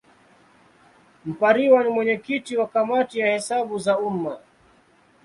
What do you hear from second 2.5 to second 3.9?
wa Kamati ya Hesabu